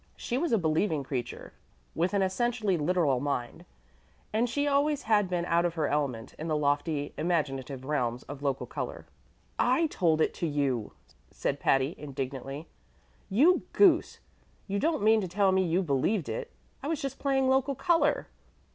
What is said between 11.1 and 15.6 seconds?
said Patty, indignantly. "You goose, you don't mean to tell